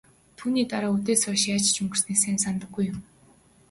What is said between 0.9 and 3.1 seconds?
үдээс хойш яаж өнгөрснийг сайн санадаггүй юм.